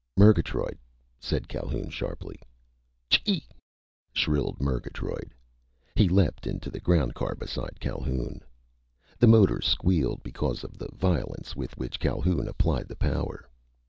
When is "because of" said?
10.23-10.79